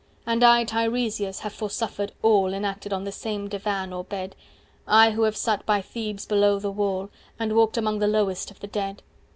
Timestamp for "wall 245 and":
6.71-7.55